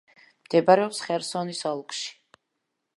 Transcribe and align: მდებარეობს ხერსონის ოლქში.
მდებარეობს 0.45 1.03
ხერსონის 1.09 1.63
ოლქში. 1.75 2.11